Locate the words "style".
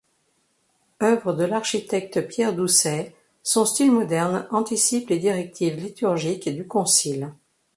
3.65-3.91